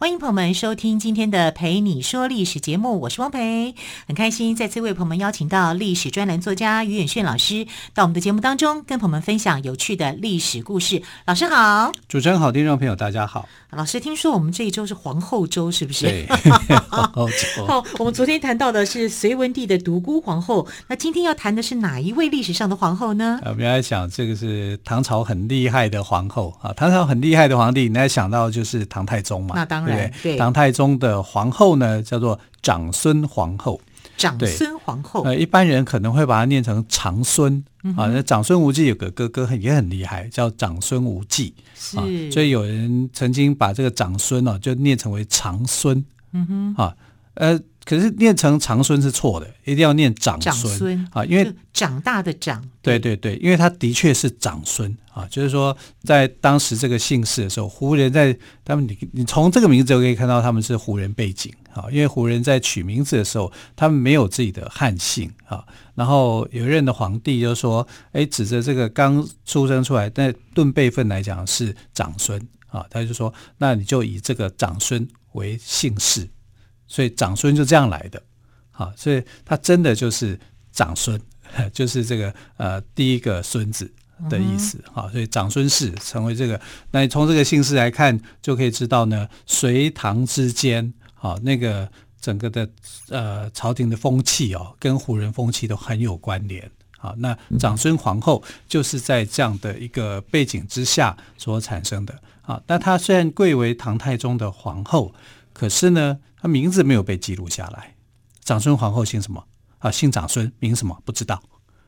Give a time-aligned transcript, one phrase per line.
[0.00, 3.74] 欢迎朋友们收听今天的《陪你说历史》节目，我是汪培，
[4.06, 11.02] 很开心再次为朋友们邀请到历史专栏作家于远炫老师到我们的节目当中，跟朋友们分享有趣的历史故事。
[11.26, 13.48] 老师好，主持人好，听众朋友大家好。
[13.70, 16.06] 老师，听说我们这一周是皇后周，是不是？
[16.06, 16.26] 对，
[16.88, 17.66] 皇后周。
[17.66, 23.40] 好，我们昨天谈到的是隋文帝的独孤皇后，那今天要谈的是哪一位历史上的皇后呢？
[23.44, 29.54] 我们来讲这个是唐朝很厉害的皇后啊，唐朝很厉害的皇帝，你来想到就是唐太宗嘛？
[29.56, 29.87] 那当然。
[29.96, 33.80] 对，对，唐太宗的皇后呢，叫做长孙皇后。
[34.16, 38.06] 长孙皇后，呃，一般人可能会把它念成长孙、嗯、啊。
[38.12, 41.54] 那长孙无忌有个哥哥很也很厉害，叫长孙无忌。
[41.74, 46.04] 是、啊，所以有人曾经把这个长孙呢、啊，就念成为长孙。
[46.32, 46.96] 嗯哼，啊，
[47.34, 47.60] 呃。
[47.88, 52.62] 可是念成长孙是错的，一定要念长孙啊，因为长大的长。
[52.82, 65.64] 对对对，因为他的确是长孙啊，就是说在当时这个姓氏的时候，胡人在他们你你从这个名字就可以看到他们是胡人背景啊，因为胡人在取名字的时候，他们没有自己的汉姓啊。
[65.94, 76.28] 然后有一任的皇帝就说，哎，指着这个刚出生出来，但论辈分来讲是长孙啊，他就说，那你就以这个长孙为姓氏。
[76.88, 78.20] 所以长孙就这样来的，
[78.72, 80.40] 好，所以他真的就是
[80.72, 81.20] 长孙，
[81.72, 83.92] 就是这个呃第一个孙子
[84.28, 91.88] 的意思，好，所以长孙氏成为这个，那你从这个姓氏来看，就可以知道呢，隋唐之间，好，那个
[92.20, 92.68] 整个的
[93.10, 96.68] 呃朝廷的风气哦，跟胡人风气都很有关联，
[96.98, 105.14] 好，那长孙皇后就是在这样的一个背景之下所产生的，啊，那她虽然贵为唐太宗的皇后，
[105.58, 106.20] 可是呢。
[106.40, 107.96] 他名字没有被记录下来，
[108.44, 109.44] 长孙皇后姓什么
[109.78, 109.90] 啊？
[109.90, 111.42] 姓长孙，名什么不知道。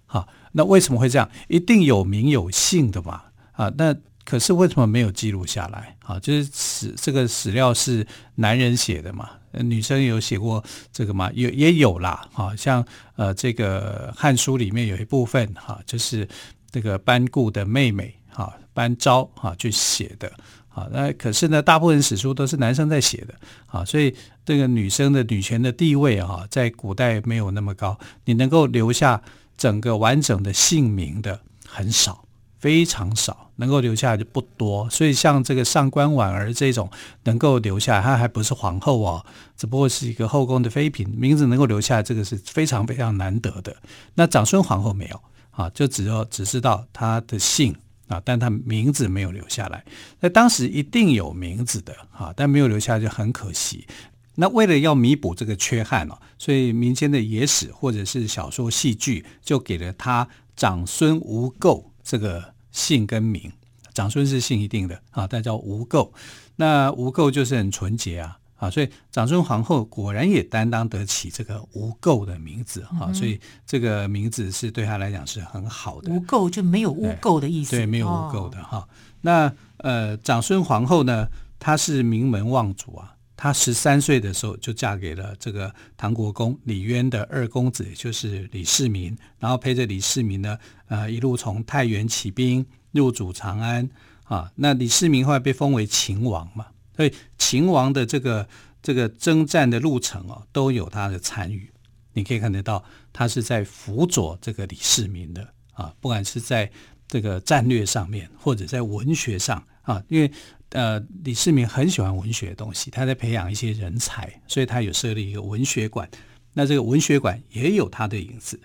[0.06, 1.30] 好，那为什么会这样？
[1.46, 3.22] 一定有名有姓的嘛？
[3.52, 3.94] 啊，那
[4.24, 5.96] 可是为什么没有记录下来？
[6.00, 8.04] 啊，就是史这个史料是
[8.34, 9.30] 男人写的嘛？
[9.52, 11.30] 女生有写过这个吗？
[11.34, 12.28] 有也有啦。
[12.32, 16.28] 好像呃，这个《汉书》里面有一部分哈，就是
[16.72, 20.32] 这个班固的妹妹哈，班昭哈去写的。
[20.70, 23.34] 啊，那可是呢，大部分史书都是男生在写的
[23.66, 24.14] 啊，所以
[24.44, 27.98] 这个女生的女权的地位啊，在古代没有那么高。
[28.24, 29.20] 你能够留下
[29.56, 32.24] 整个完整的姓名的很少，
[32.60, 34.88] 非常少，能够留下来就不多。
[34.90, 36.88] 所以像这个上官婉儿这种
[37.24, 39.26] 能够留下，她还不是皇后哦，
[39.56, 43.74] 只不过是一个后宫的妃嫔，名字能够留下，这个是非常非常难得的。
[44.14, 45.20] 那长孙皇后没有
[45.50, 47.74] 啊，就只有只知道她的姓。
[48.10, 49.84] 啊，但他名字没有留下来，
[50.18, 53.86] 那当时一定有名字的啊，但没有留下来就很可惜。
[54.34, 63.52] 那为了要弥补这个缺憾哦，所以民间的野史或者是小说、戏剧就给了他长孙无垢这个姓跟名。
[63.94, 66.10] 长孙是姓一定的啊，但叫无垢，
[66.56, 68.39] 那无垢就是很纯洁啊。
[68.60, 76.12] 啊，所以长孙皇后果然也担当得起这个无垢的名字啊，嗯、所以这个名字是对她来讲是很好的。
[76.12, 78.88] 无垢就没有污垢的意思，对，对，没有污垢的哈、哦。
[79.22, 81.26] 那呃，长孙皇后呢，
[81.58, 93.88] 她是名门望族啊，她十三岁的时候就嫁给了这个唐国公李渊的二公子，也就是李世民，然后陪着李世民呢，呃，一路从太原起兵入主长安
[94.24, 94.52] 啊。
[94.54, 96.66] 那李世民后来被封为秦王嘛。
[97.00, 98.46] 所以秦王的这个
[98.82, 101.70] 这个征战的路程哦，都有他的参与。
[102.12, 106.70] 你可以看得到，他是在辅佐这个李世民的啊，不管是在
[107.08, 110.30] 这个战略上面，或者在文学上啊，因为
[110.72, 116.06] 呃，李世民很喜欢文学的东西，他在培养一些人才，所以他有设立一个文学馆。
[116.52, 118.60] 那这个文学馆也有他的影子。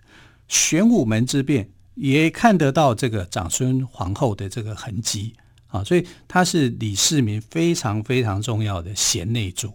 [0.50, 5.34] 玄武门之变也看得到这个长孙皇后的这个痕迹。
[5.76, 9.74] 啊，所以他是李世民非常非常重要的贤内助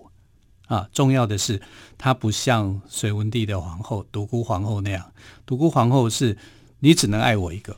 [0.67, 0.89] 啊。
[0.93, 1.61] 重要的是，
[1.99, 5.13] 他不像隋文帝的皇后独孤皇后那样，
[5.45, 6.37] 独孤皇后是
[6.79, 7.77] 你只能爱我一个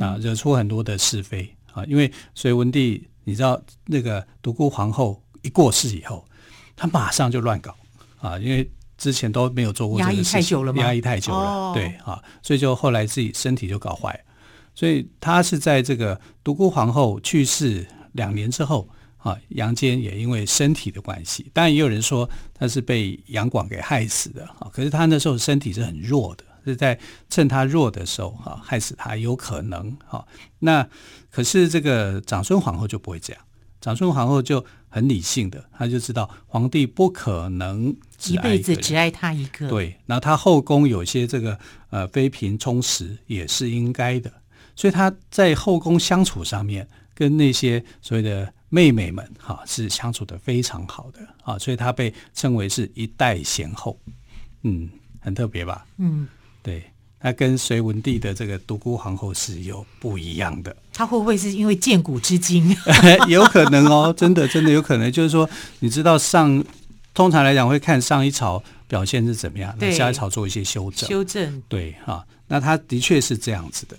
[0.00, 1.84] 啊，惹出很多的是非啊。
[1.84, 6.24] 因为隋文帝，你知道那个独孤皇后一过世以后，
[6.74, 7.76] 他马上就乱搞
[8.18, 14.18] 啊，因为之前都没有做过这个事情，压抑太久了，压抑太久了，哦、对啊，所以就后来自己身体就搞坏。
[14.78, 24.70] 所以他是在这个独孤皇后去世两年之后啊，杨坚也因为身体的关系，当然也有人说他是被杨广给害死的啊。
[24.72, 26.96] 可是他那时候身体是很弱的，是在
[27.28, 30.24] 趁他弱的时候哈，害死他有可能哈。
[30.60, 30.88] 那
[31.28, 33.42] 可是这个长孙皇后就不会这样，
[33.80, 37.92] 长孙皇后就很理性的，她就知道皇帝不可能
[38.28, 41.58] 一辈子只爱他一个，对，那他后宫有些这个
[41.90, 44.32] 呃妃嫔充实也是应该的，
[44.78, 48.52] 所以他在后宫相处上面跟那些所谓的。
[48.70, 53.98] 妹妹们哈是相处的非常好的啊，所以她被称为是一代贤后，
[54.60, 54.86] 嗯，
[55.20, 55.86] 很特别吧？
[55.96, 56.28] 嗯，
[56.62, 56.84] 对，
[57.18, 60.76] 她跟隋文帝的这个独孤皇后是有不一样的。
[60.92, 62.76] 他会不会是因为见古知今？
[63.26, 65.10] 有可能哦，真的真的有可能。
[65.10, 65.48] 就是说，
[65.78, 66.62] 你知道上
[67.14, 71.08] 通常来讲会看上一朝表现是怎么样，那下一朝做一些修正。
[71.08, 73.96] 修正对哈，那他的确是这样子的。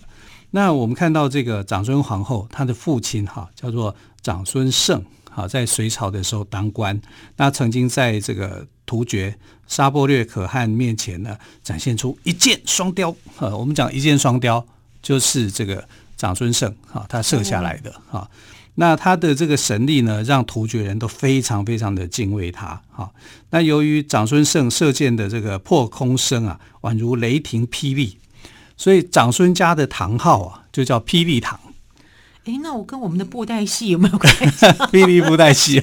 [0.52, 3.96] 那我们看到这个长孙皇后，她的父亲哈叫做。
[4.22, 5.02] 长孙晟，
[5.32, 7.00] 哈，在隋朝的时候当官，
[7.38, 9.34] 那曾经在这个突厥
[9.66, 13.16] 沙钵略可汗面前呢，展现出一箭双雕。
[13.38, 14.64] 呃，我们讲一箭双雕，
[15.02, 15.88] 就是这个
[16.18, 18.30] 长孙晟，哈，他射下来的，哈。
[18.76, 23.10] 那他的这个神力呢，让突厥人都非常非常的敬畏他，哈。
[23.52, 28.18] 那由于长孙晟射箭的这个破空声啊，宛如雷霆霹雳，
[28.80, 31.60] 所以长孙家的堂号啊，就叫霹雳堂。
[32.46, 34.66] 哎，那我跟我们的布袋戏有没有关系？
[34.92, 35.82] 霹雳布袋戏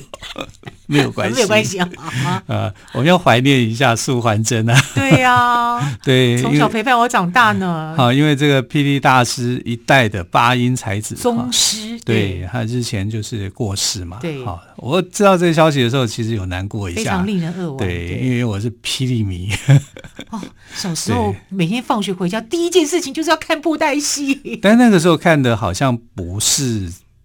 [0.86, 1.88] 没有关系，没有关系啊！
[2.46, 4.80] 呃，我们要怀念一下素还真啊！
[4.94, 7.94] 对呀、啊，对，从小陪伴我长大呢。
[7.96, 14.18] 好，因为这个霹雳大师一代的八音才子宗师，对，对他之前就是过世嘛。
[14.20, 17.76] 对，好，我知道这个消息的时候，其实有难过一下，非常令人扼腕。
[17.78, 19.52] 对，因为我是霹雳迷。
[20.30, 20.40] 哦，
[20.74, 26.45] 小 时候每天放学回家第一件事情就是要看布袋戏，但那个时候看的好像不是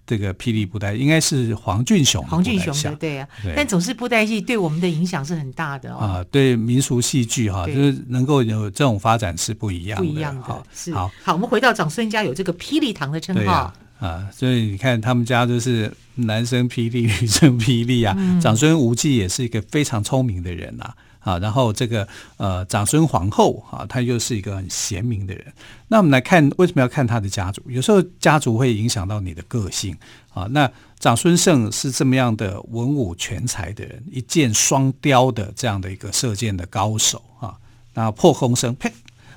[0.06, 2.21] 这个霹雳布袋，应该是黄俊雄。
[2.25, 5.97] 黄俊雄的对啊，对，但总是布袋戏对我们的影响是很大的哦。
[5.97, 10.41] 啊，对民俗戏剧哈，就是能够有这种发展是不一样的，不一样的。
[10.41, 18.13] 好是好，好，我们回到长孙家有这个霹雳堂的称号啊，啊，所以你看他们家就是男生霹雳，女生霹雳啊。
[18.17, 20.94] 嗯、长孙无忌也是一个非常聪明的人啊。
[21.21, 22.07] 啊，然后这个
[22.38, 25.53] 呃，长孙皇后啊，她又是一个很贤明的人。
[25.88, 27.62] 那我们来看，为什么要看她的家族？
[27.68, 29.95] 有时候家族会影响到你的个性
[30.33, 30.47] 啊。
[30.51, 30.69] 那
[31.00, 37.56] 长孙晟是这么样的文武全才的人，一箭双雕的这样的一个射箭的高手啊。
[37.94, 38.91] 那破空声，呸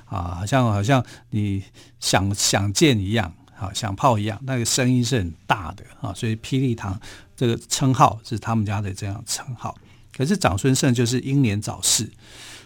[0.05, 1.63] 啊，好像好像你
[1.99, 6.13] 响响箭一样，啊，响炮一样，那个声音是很大的啊。
[6.13, 6.99] 所以霹雳堂
[7.35, 9.75] 这个称号是他们家的这样称号。
[10.17, 12.09] 可是长孙晟就是英年早逝，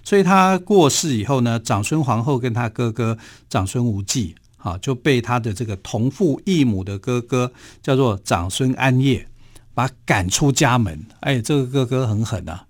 [0.03, 3.17] 所以他过世以后呢，长孙皇后跟他哥哥
[3.49, 7.51] 长孙无忌，啊，就被他的这个同父异母的哥哥
[7.81, 9.27] 叫做长孙安业，
[9.73, 11.03] 把他赶出家门。
[11.21, 12.65] 哎，这个哥哥很狠啊！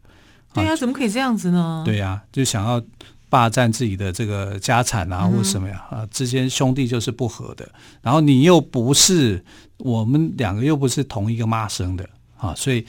[0.53, 1.83] 对呀、啊，怎么可以这样子呢？
[1.85, 2.81] 对呀、啊，就想要
[3.27, 5.85] 霸占自己的这个家产啊，或什么呀？
[5.91, 7.69] 啊，之间兄弟就是不和的。
[8.01, 9.43] 然后你又不是
[9.77, 12.85] 我们两个又不是同一个妈生的啊，所以。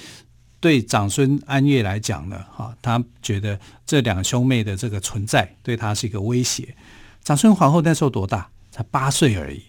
[0.60, 6.76] 对长孙安业来讲呢，哈，他觉得这两兄妹的这个存在对他是一个威胁。
[7.24, 8.48] 长孙皇后那时候多大？
[8.70, 9.60] 才八岁而已，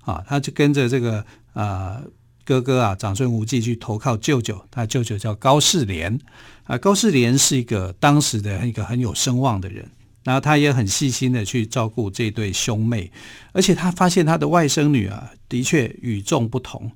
[0.00, 2.02] 啊，他就跟着这个呃
[2.44, 6.18] 哥哥啊长孙无忌去投靠舅舅，他舅舅叫高士廉
[6.64, 9.88] 啊，高士廉是一个当时的一个很有声望的人，
[10.24, 13.12] 然后他也很细心的去照顾这对兄妹，
[13.52, 16.90] 而且他发现他的外甥女啊，的确与众不同，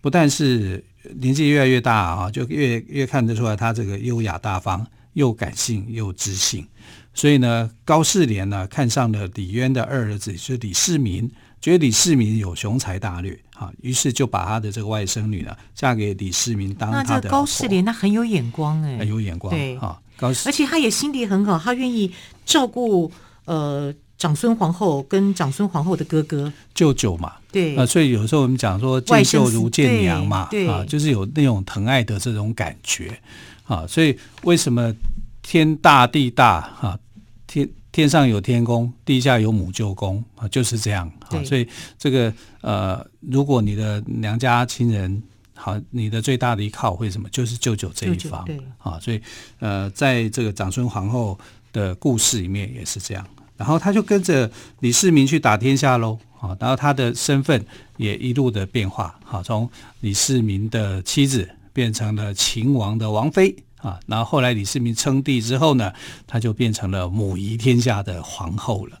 [0.00, 0.84] 不但是。
[1.16, 6.66] 年纪越来越大啊，就越越看得出来他这个优雅大方，又感性又知性。
[7.14, 11.30] 所以呢，高士廉呢看上了李渊的二儿子，就是李世民，
[11.60, 17.04] 觉得李世民有雄才大略啊，于是就把他的这个外甥女呢嫁给李世民当他的。
[17.04, 22.12] 那这高士廉他很有眼光哎，很有眼光对啊，高士，而且他也心地很好，他愿意
[22.44, 23.10] 照顾
[23.44, 23.94] 呃。
[24.20, 33.18] 长孙皇后跟长孙皇后的哥哥舅舅嘛，对啊，所以有时候我们讲说见舅如见娘嘛，啊，就是有那种疼爱的这种感觉
[33.64, 33.86] 啊。
[33.86, 34.94] 所以为什么
[35.40, 36.98] 天大地大啊，
[37.46, 41.42] 天天上有天公，地下有母舅公啊，就是这样啊。
[41.42, 41.66] 所以
[41.98, 45.22] 这个呃，如果你的娘家亲人
[45.54, 47.26] 好，你的最大的依靠会什么？
[47.30, 49.00] 就是舅舅这一方对啊。
[49.00, 49.18] 所以
[49.60, 51.38] 呃，在这个长孙皇后
[51.72, 53.26] 的故事里面也是这样。
[53.60, 57.62] 然后他就跟着李世民去打天下喽，啊，然后他的身份
[57.98, 59.68] 也一路的变化，啊，从
[60.00, 65.92] 李世民的妻子变成了秦王的王妃，啊，然后后来李世民称帝之后呢，
[66.26, 68.98] 他就变成了母仪天下的皇后了。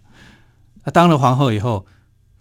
[0.84, 1.86] 他当了皇后以后，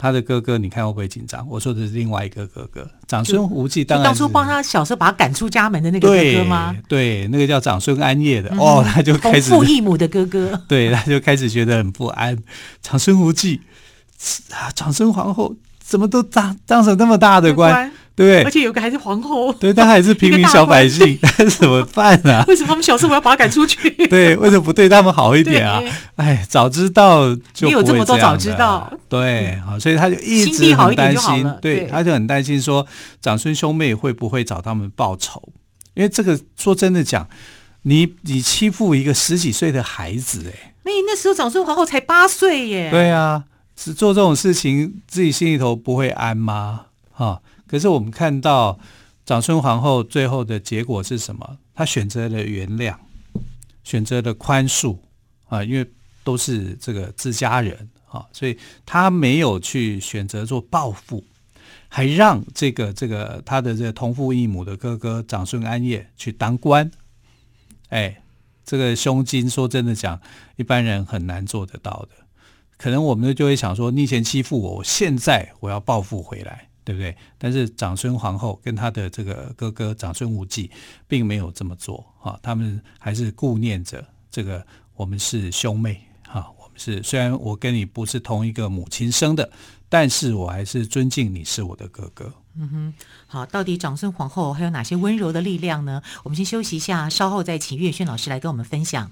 [0.02, 1.46] 他的哥哥，你看会不会紧张？
[1.50, 3.84] 我说的是另外一个哥哥，长孙无忌。
[3.84, 6.74] 当然当初帮他小时候把他赶出家门的那个哥哥吗？
[6.88, 12.38] 对，对，那个叫长孙安业的、嗯、哦，他就开始同父异母的哥哥， 对，他就开始觉得很不安。
[12.82, 13.60] 长孙无忌
[14.52, 15.54] 啊，长孙皇后
[15.84, 17.92] 怎么都当当成那么大的官？
[18.20, 21.18] 对，而且有个还是皇后，对，他还是平民小百姓，
[21.58, 22.44] 怎么办呢、啊？
[22.50, 23.90] 为什么他们小时候我要把他赶出去？
[24.08, 25.82] 对，为什么不对他们好一点啊？
[26.18, 32.86] 哎，早知道就没有这么多早知道，对，好，所以他就一直很担心，对，他就很担心说
[33.22, 35.42] 长孙兄妹会不会找他们报仇？
[35.94, 37.26] 因为这个说真的讲，
[37.84, 43.46] 你你欺负一个十几岁的孩子，哎，那那时候长孙皇后才八岁耶，对啊，
[43.78, 46.82] 是做这种事情自己心里头不会安吗？
[47.14, 47.40] 哈。
[47.70, 48.80] 可是我们看到
[49.26, 51.58] 长孙皇后最后的结果是什么？
[51.76, 52.96] 她选择了原谅，
[53.84, 54.98] 选择了宽恕
[55.48, 55.88] 啊，因为
[56.24, 58.58] 都是这个自家人啊，所以
[58.88, 61.24] 她没有去选择做报复，
[61.88, 66.90] 还让这个这个她的这个同父异母的哥哥长孙安业去当官。
[67.90, 68.22] 哎，
[68.66, 70.20] 这个胸襟，说真的讲，
[70.56, 72.26] 一般人很难做得到的。
[72.78, 76.69] 可能我们就会想说，你以前欺负我，我现在我要报复回来。
[76.90, 77.16] 对不对？
[77.38, 80.72] 但是长孙皇后跟她的这个哥哥长孙无忌
[81.08, 84.66] 并没有这么做啊，他们还是顾念着这个
[84.96, 89.48] 我们是兄妹啊，我们是虽然我跟你不是同一个母亲生的，
[89.88, 92.34] 但是我还是尊敬你是我的哥哥。
[92.56, 92.94] 嗯哼，
[93.28, 96.02] 好，到底长孙皇后还有哪些温柔的力量呢？
[96.24, 99.12] 我们先休息一下，稍后再请岳轩老师来跟我们分享。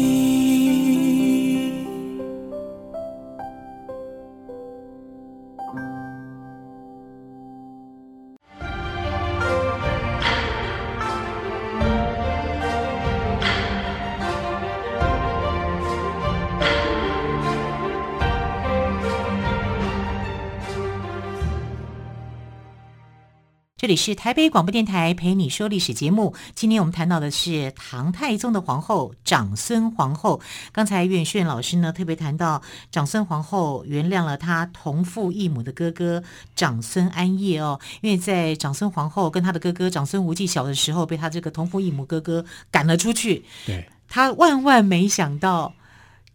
[23.81, 26.35] 这里是台北广播电台陪你说历史节目。
[26.53, 30.39] 今天我们谈到的是唐太宗的皇后长孙皇后。
[30.71, 32.61] 刚才岳炫老师呢特别谈到，
[32.91, 36.21] 长孙皇后原谅了她同父异母的哥哥
[36.55, 43.43] 长孙安业哦，因为在长孙皇后跟她的哥哥长孙无忌小的时候，被他这个同父异母哥哥赶了出去。
[43.65, 45.73] 对，他万万没想到。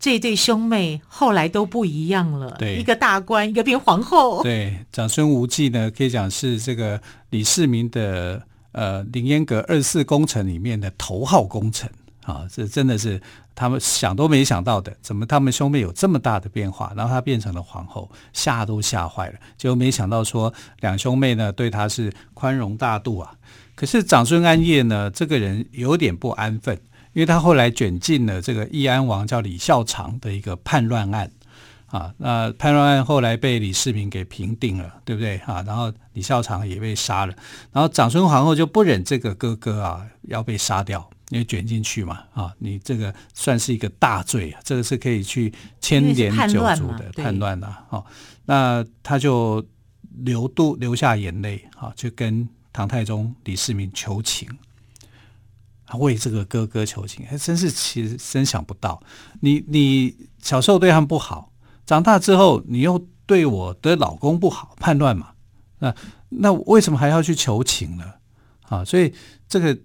[0.06, 4.40] 这对兄妹后来都不一样了，对，一个大官，一个变皇后。
[4.40, 11.90] 对，长孙无忌呢，可以讲是这个李世民的呃凌烟阁二十四功臣里面的头号功臣
[12.22, 13.20] 啊，这真的是
[13.56, 16.92] 他们想都没想到的，怎么他们兄妹有这么大的变化？
[16.96, 23.32] 然后他变成了皇后，吓都吓坏了，结果没想到说两兄妹呢对他是宽容大度啊。
[23.74, 26.78] 可是长孙安业呢，这个人有点不安分。
[27.16, 31.32] 因为他后来卷进了这个义安王叫李孝常的一个叛乱案，
[31.86, 35.64] 啊，那叛乱案后来被李世民给平定了，对不对啊？
[35.66, 37.34] 然后李孝常也被杀了，
[37.72, 48.04] 然后长孙皇后就不忍这个哥哥啊要被杀掉，因为卷进去嘛，啊，你这个算是一个大罪啊，这个是可以去牵连九族的叛乱的，啊，
[48.44, 49.66] 那他就
[50.18, 54.46] 流度流下眼泪啊，就跟唐太宗李世民求情。
[55.94, 59.00] 为这个哥哥求情，还真是其实真想不到，
[59.40, 61.52] 你你小时候对他们不好，
[61.86, 65.32] 长大之后你又对我的老公不好，叛乱嘛，
[65.78, 65.94] 那
[66.28, 68.14] 那为什么还要去求情呢？
[68.62, 69.14] 啊，所以
[69.48, 69.78] 这个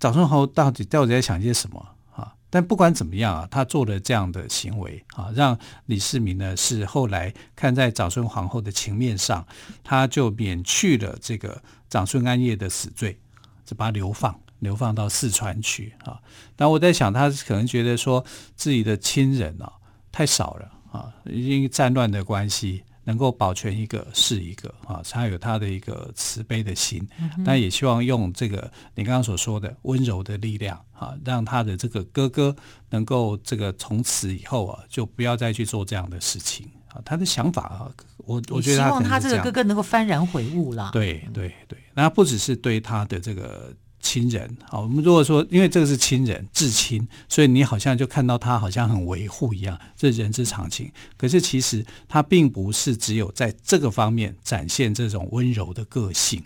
[0.00, 2.34] 长孙侯到底到底在想些什么啊？
[2.50, 5.56] 但不管怎么样啊，他做了这样的行为啊，让
[5.86, 9.46] 李世民呢是后来看在长孙皇后的情面上，
[9.84, 13.16] 他就免去了这个长孙安业的死罪，
[13.64, 14.36] 就把他流放。
[14.60, 16.18] 流放到四川去啊！
[16.56, 18.24] 但我在想，他可能觉得说
[18.56, 19.70] 自己的亲人啊
[20.10, 27.06] 太少了啊，因为战乱的关系，能够保全一个是一个啊，他有他的一个慈悲的心，
[27.44, 32.54] 但也希望用这个你刚刚所说的温柔的力量啊，让他的这个哥哥
[32.88, 37.02] 能够这个从此以后啊，就不要再去做这样的事情啊。
[37.04, 40.90] 他的想法啊，我我觉得他希望他这个哥哥能够幡然悔悟了。
[40.92, 43.74] 对对对，那不只是对他的这个。
[44.04, 44.78] 亲人啊。
[44.78, 50.92] 我们如果说，因为这个是亲人至亲，所以你好像就看到他好像很维护一样，这人之常情。
[51.16, 56.42] 可是其实他并不是只有在这个方面展现这种温柔的个性。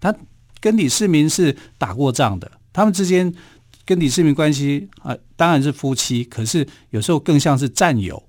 [0.00, 0.14] 他
[0.58, 3.32] 跟李世民是打过仗的，他们之间
[3.84, 8.20] 跟李世民关系啊，当然是夫妻，可是有时候更像是战友。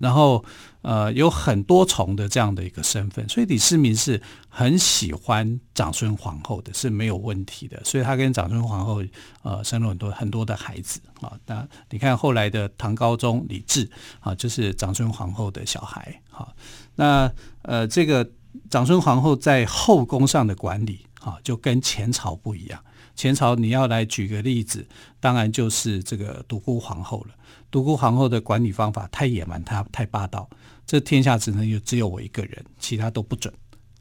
[0.00, 0.44] 然后。
[0.80, 7.82] 呃，有很多重的这样的一个身份，所以李世民是很喜欢长孙皇后的，是没有问题的。
[7.84, 9.02] 所以他跟长孙皇后
[9.42, 11.32] 呃生了很多很多的孩子啊。
[11.44, 13.90] 那你看后来的唐高宗李治
[14.20, 16.22] 啊，就是长孙皇后的小孩。
[16.30, 16.54] 好，
[16.94, 17.30] 那
[17.62, 18.26] 呃这个
[18.70, 22.80] 长孙皇后在后宫上的管理啊，就跟前朝不一样。
[23.16, 24.86] 前朝你要来举个例子，
[25.18, 27.34] 当然就是这个独孤皇后了。
[27.70, 30.48] 独孤皇后的管理方法太野蛮，太太霸道，
[30.86, 33.52] 这天下只能有只有我一个人，其他都不准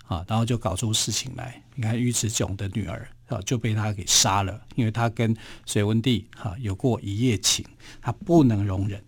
[0.06, 0.24] 啊！
[0.28, 1.62] 然后就搞出事情来。
[1.76, 7.66] 你看尉迟迥的女儿啊，就被他给杀了，因为他跟隋文帝哈有过一夜情，
[8.02, 9.04] 他不能容忍。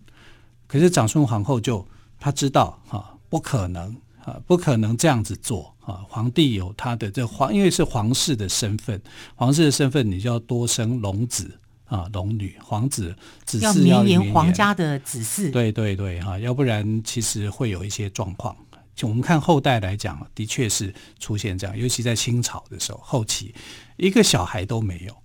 [0.66, 1.86] 可是长孙皇后就
[2.18, 6.04] 他知道哈不可能啊，不可能这样子做啊！
[6.06, 9.00] 皇帝有他的这皇，因为是皇室的身份，
[9.34, 11.58] 皇室的身份你就要多生龙子。
[11.90, 18.56] 啊，龙女皇子子嗣要绵延皇家的子嗣，对对对，哈，要不然其实会有一些状况。
[18.94, 23.52] 就我们看后代来讲，的确是出现这样，尤其在清朝的时候后期，
[23.96, 25.16] 一个小孩都没有。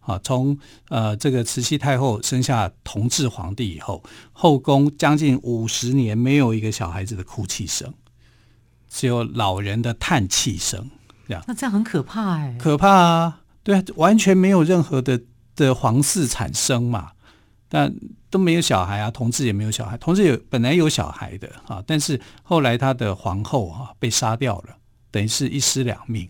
[0.00, 4.02] 啊，从呃这个慈禧太后生下同治皇帝以后，
[4.32, 7.92] 后宫将近五十年没有一个小孩子的哭泣声，
[8.88, 10.90] 只有老人的叹气声。
[11.28, 13.42] 这样，那这样很可怕哎，可怕啊！
[13.62, 15.20] 对啊，完全没有任何的。
[15.56, 17.12] 的皇室产生嘛，
[17.68, 17.94] 但
[18.30, 24.76] 都没有小孩啊，同治也没有小孩，同治有本来有小孩的啊，但是后来他的皇后啊被杀掉了，
[25.10, 26.28] 等于是一尸两命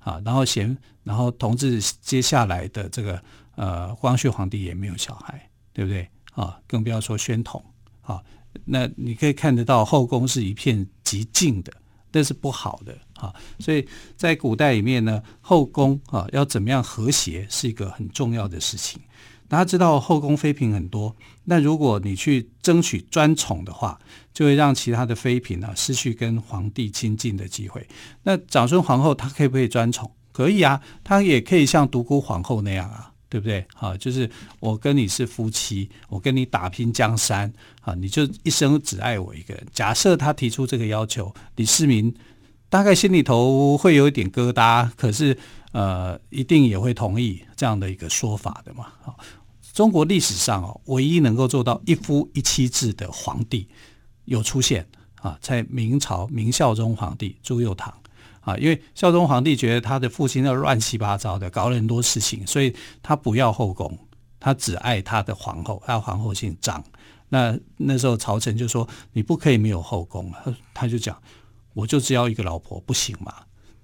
[0.00, 0.20] 啊。
[0.24, 3.22] 然后嫌，然后同治接下来的这个
[3.56, 6.58] 呃光绪皇帝也没有小孩，对不对啊？
[6.66, 7.64] 更不要说宣统
[8.02, 8.22] 啊。
[8.64, 11.72] 那你可以看得到后宫是一片寂静的。
[12.10, 19.00] 这是不好的啊，所以在古代里面呢，后宫啊要怎么样和谐是一个很重要的事情。
[19.48, 23.98] 大家知道后宫妃嫔很多，那如果你去争取专宠的话，
[24.32, 27.86] 就会让其他的妃嫔呢失去跟皇帝亲近的机会。
[28.22, 30.10] 那长孙皇后她可不可以专宠？
[30.32, 33.12] 可以啊，她也可以像独孤皇后那样啊。
[33.30, 33.62] 对不对？
[33.74, 37.52] 好，就是我跟你是夫妻，我跟你打拼江山，
[37.82, 39.66] 啊，你就一生只爱我一个人。
[39.70, 42.10] 假设他提出这个要求，李世民
[42.68, 45.36] 大概心里头会有一点疙瘩，可是
[45.72, 48.86] 呃，一定也会同意这样的一个说法的嘛。
[49.72, 53.68] 中国历史上哦，唯一能够做到一夫一妻制的皇帝
[54.24, 54.86] 有出现
[55.22, 57.92] 啊，在明朝明孝宗皇帝朱佑樘。
[58.40, 63.98] 啊，因为孝宗皇帝觉得他的父亲那乱七八糟的，搞了很多事情，所以他不要后宫，
[64.40, 66.82] 他只爱他的皇后，他皇后姓张。
[67.28, 70.32] 那那时候朝臣就说，你不可以没有后宫，
[70.72, 71.20] 他就讲，
[71.78, 73.32] 我就只要一个老婆，不行嘛。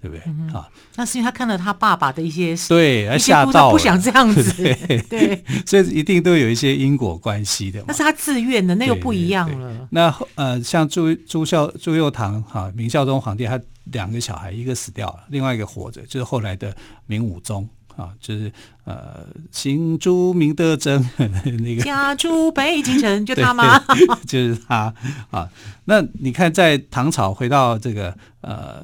[0.01, 0.23] 对不对？
[0.27, 7.83] 嗯、啊，那是因为他看了他爸爸的一些对，他吓到了，不想这样子， 对， 对，所以一定都有一些因果关系的。
[7.87, 9.55] 那是他自愿的，那又不一样了。
[9.55, 16.75] 对对对，那呃，像朱朱孝朱佑樘哈，明孝宗皇帝，他两个小孩，一个死掉了，另外一个活着，就是后来的
[17.07, 18.51] 明武宗啊，就是
[18.83, 21.09] 呃，姓朱名德贞
[21.63, 23.79] 那个家住北京城，就他吗？
[24.27, 24.93] 就是他
[25.31, 25.49] 啊。
[25.85, 28.83] 那你看，在唐朝回到这个呃。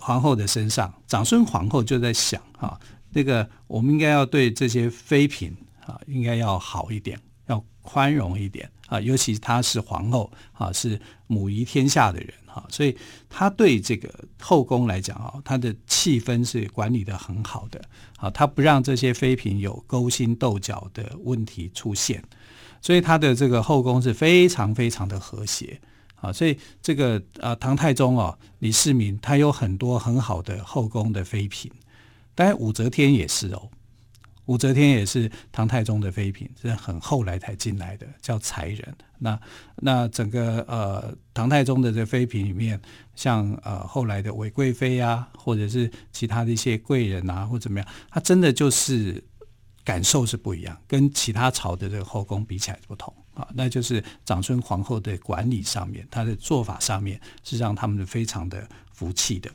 [0.00, 2.78] 皇后的身上，长孙皇后就在想啊，
[3.10, 5.52] 那个我们应该要对这些妃嫔
[5.84, 12.96] 啊，应该要好一点，要宽容一点啊，尤其她是皇后啊，是母仪天下的人哈，所以
[13.28, 17.80] 他对这个后宫来讲啊，他的气氛是管理的很好的
[18.16, 22.22] 啊，他不让这些妃嫔有勾心斗角的问题出现，
[22.80, 25.80] 所以他的这个后宫是非常非常的和谐。
[26.20, 31.70] 啊，所以这个啊，唐太宗哦，李世民他有很多很好的后宫的妃嫔，
[32.34, 33.70] 当然武则天也是哦，
[34.48, 38.96] 武则天也是唐太宗的妃嫔，是很后来才进来的，叫才人。
[39.18, 39.38] 那
[39.76, 42.80] 那整个呃唐太宗的这妃嫔里面，
[43.14, 49.22] 像呃后来的韦贵妃啊，或者是其他的一些贵人啊，或怎么样，他真的就是
[49.84, 53.12] 感受是不一样，跟其他朝的这个后宫比起来不同。
[53.34, 59.50] 啊，那就是长孙皇后的管理上面，她的做法上面是让他们非常的服气的。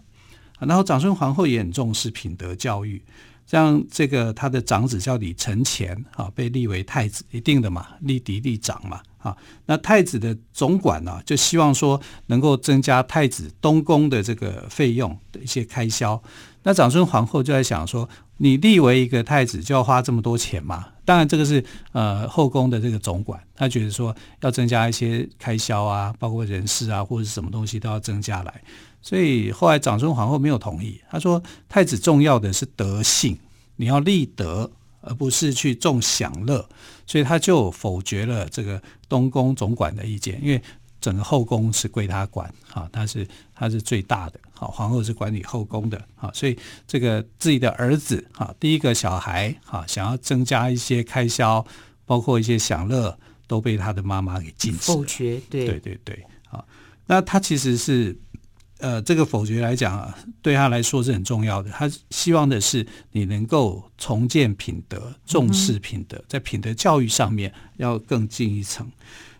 [0.59, 3.03] 然后长孙皇后也很重视品德教育，
[3.45, 9.35] 像这个他的长子叫李承乾啊，被立为太子，一定的嘛，立嫡立长嘛啊。
[9.65, 16.21] 那太子的总管呢、啊，就希望说能够增加太子东宫的这个费用的一些开销。
[16.63, 20.87] 那长孙皇后就在想说，你立为一个太子就要花这么多钱嘛？
[21.05, 28.61] 当然，这个是呃后宫的这个总管，他觉得说要增加一些开销啊，包括人事啊或者什么东西都要增加来。
[29.03, 33.37] 所以后来长孙皇后没有同意，她说太子重要的是德性，
[33.75, 36.67] 你要立德，而不是去重享乐，
[37.05, 40.59] 所以她就否决了这个东宫总管的意见，因为。
[41.03, 51.65] 整个后宫是归他管，哈，他是他是最大的，好，皇后是管理后宫的，好，所以这个自己的儿子，哈，第一个小孩，哈，想要增加一些开销，
[52.05, 55.65] 包括一些享乐，都被他的妈妈给禁止否决，对。
[55.65, 56.65] 对对对，好，
[57.07, 58.17] 那他其实是，
[58.83, 68.85] 呃，这个否决来讲啊，对他来说是很重要的，他希望的是你能够重建品德，重视品德，嗯、在品德教育上面要更进一层。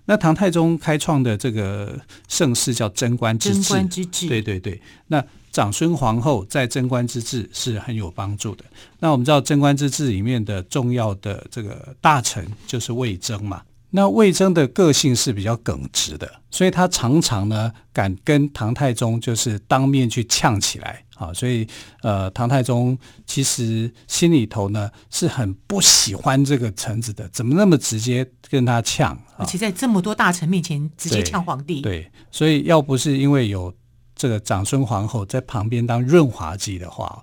[0.06, 4.82] 那唐太宗开创的这个盛世叫贞观之治，贞观之治，对对对。
[5.08, 8.63] 那长孙皇后在贞观之治是很有帮助的。
[8.99, 13.62] 那我们知道贞观之治里面的重要的这个大臣就是魏征嘛。
[13.95, 21.67] 那魏征的个性是比较耿直的，所以他常常呢敢跟唐太宗就是当面去呛起来啊，所以
[22.01, 29.15] 呃唐太宗其实心里头呢是很不喜欢这个臣子的，怎么那么直接跟他呛？
[29.38, 31.79] 而且在这么多大臣面前直接呛皇帝。
[31.82, 33.71] 对，对，所以要不是因为有
[34.15, 37.21] 这个长孙皇后在旁边当润滑剂的话。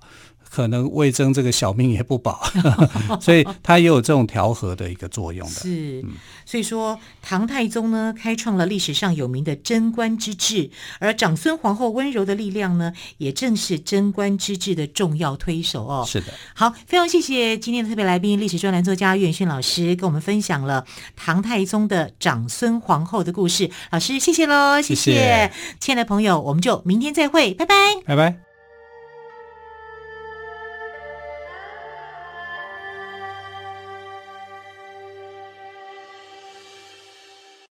[0.51, 2.43] 可能魏征这个小命也不保，
[3.21, 5.61] 所以他也有这种调和的一个作用的。
[5.61, 6.03] 是，
[6.45, 16.03] 所以说唐太宗呢，开创了历史上有名的贞观之治，而长孙皇后温柔的力量呢，也正是贞观之治的重要推手哦。
[16.05, 20.85] 是的，好，非常谢谢今天的特别来宾，历史专栏作家岳远逊老师跟我们分享了
[21.15, 23.71] 唐太宗的长孙皇后的故事。
[23.91, 28.50] 老师，谢谢喽，谢谢亲爱的朋友，我们就明天再会，拜拜，拜拜。